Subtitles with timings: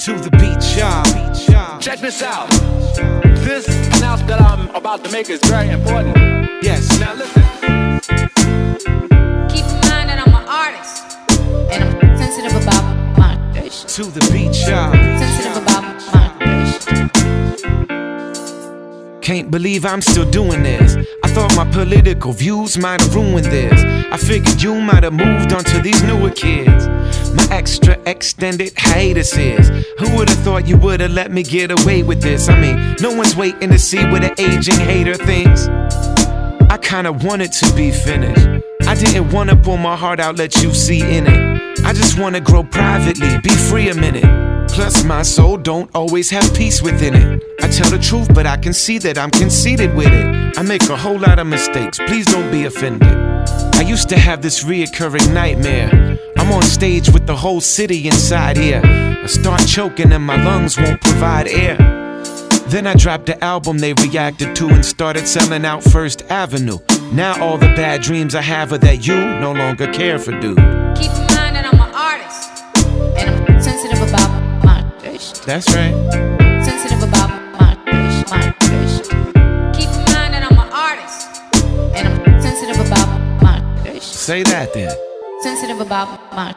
[0.00, 1.04] To the beat, y'all.
[1.78, 2.48] Check this out.
[3.44, 6.16] This announcement that I'm about to make is very important.
[6.62, 6.88] Yes.
[6.98, 7.42] Now listen.
[9.50, 11.18] Keep in mind that I'm an artist.
[11.70, 12.82] And I'm sensitive about
[13.18, 13.88] my creation.
[13.88, 14.90] To the beach, y'all.
[14.94, 17.10] Sensitive about my creation.
[19.20, 20.96] Can't believe I'm still doing this.
[21.34, 23.80] Thought my political views might have ruined this.
[24.12, 26.88] I figured you might have moved on to these newer kids.
[27.34, 29.68] My extra extended hiatuses.
[30.00, 32.48] Who would have thought you would have let me get away with this?
[32.48, 35.68] I mean, no one's waiting to see what an aging hater thinks.
[36.68, 38.46] I kinda wanted to be finished.
[38.88, 41.84] I didn't wanna pull my heart out, let you see in it.
[41.84, 44.68] I just wanna grow privately, be free a minute.
[44.68, 47.49] Plus, my soul don't always have peace within it.
[47.70, 50.58] Tell the truth, but I can see that I'm conceited with it.
[50.58, 53.08] I make a whole lot of mistakes, please don't be offended.
[53.74, 56.18] I used to have this reoccurring nightmare.
[56.36, 58.82] I'm on stage with the whole city inside here.
[58.84, 61.76] I start choking and my lungs won't provide air.
[62.66, 66.78] Then I dropped the album they reacted to and started selling out First Avenue.
[67.12, 70.56] Now all the bad dreams I have are that you no longer care for, dude.
[70.96, 72.76] Keep in mind that I'm an artist.
[73.18, 74.82] And I'm sensitive about my.
[75.46, 75.94] That's right.
[76.64, 77.09] Sensitive about.
[78.30, 79.04] My creation.
[79.72, 81.42] Keep in mind that I'm an artist.
[81.96, 83.08] And I'm sensitive about
[83.42, 84.02] my creation.
[84.02, 84.96] Say that then.
[85.42, 86.54] Sensitive about my.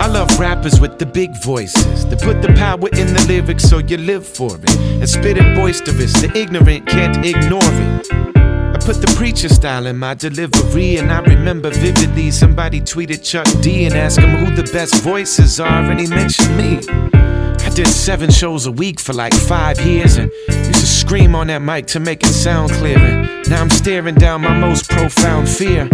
[0.00, 3.78] I love rappers with the big voices that put the power in the lyrics so
[3.78, 4.70] you live for it.
[4.78, 8.12] And spit it boisterous, the ignorant can't ignore it.
[8.36, 13.48] I put the preacher style in my delivery, and I remember vividly somebody tweeted Chuck
[13.60, 17.13] D and asked him who the best voices are, and he mentioned me.
[17.60, 21.48] I did seven shows a week for like five years and used to scream on
[21.48, 22.98] that mic to make it sound clear.
[22.98, 25.88] And now I'm staring down my most profound fear.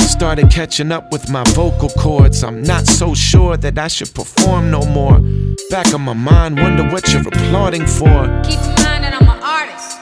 [0.00, 2.44] Started catching up with my vocal cords.
[2.44, 5.18] I'm not so sure that I should perform no more.
[5.70, 8.26] Back of my mind, wonder what you're applauding for.
[8.44, 9.98] Keep in mind that I'm an artist.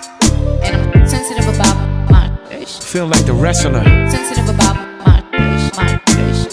[0.65, 2.83] And I'm sensitive about my creation.
[2.83, 3.85] Feel like the wrestler.
[4.11, 4.75] Sensitive about
[5.07, 6.51] my creation.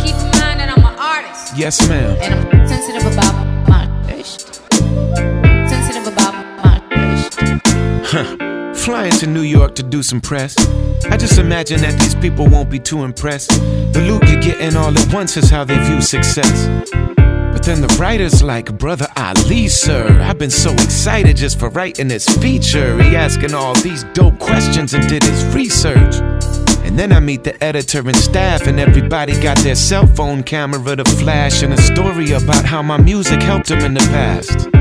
[0.00, 1.56] Keep in mind that I'm an artist.
[1.56, 2.16] Yes, ma'am.
[2.20, 3.57] And I'm sensitive about
[8.08, 8.74] creation.
[8.74, 10.56] Flying to New York to do some press.
[11.06, 13.50] I just imagine that these people won't be too impressed.
[13.50, 16.90] The loot you're getting all at once is how they view success.
[16.92, 20.20] But then the writer's like, Brother Ali, sir.
[20.22, 23.02] I've been so excited just for writing this feature.
[23.02, 26.16] He asking all these dope questions and did his research.
[26.84, 30.96] And then I meet the editor and staff, and everybody got their cell phone camera
[30.96, 34.77] to flash and a story about how my music helped them in the past.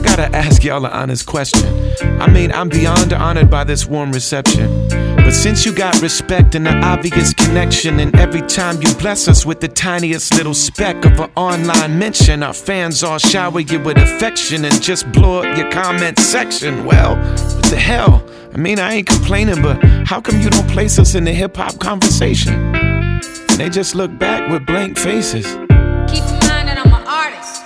[0.00, 1.92] I gotta ask y'all an honest question.
[2.22, 4.88] I mean, I'm beyond honored by this warm reception.
[4.88, 9.44] But since you got respect and an obvious connection, and every time you bless us
[9.44, 13.98] with the tiniest little speck of an online mention, our fans all shower you with
[13.98, 16.86] affection and just blow up your comment section.
[16.86, 18.26] Well, what the hell?
[18.54, 21.58] I mean, I ain't complaining, but how come you don't place us in the hip
[21.58, 22.54] hop conversation?
[22.54, 25.44] And they just look back with blank faces.
[25.44, 27.59] Keep in mind that I'm an artist.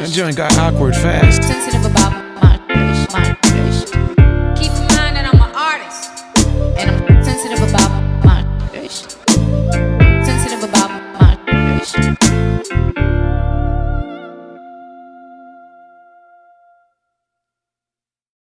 [0.00, 1.42] That joint got awkward fast.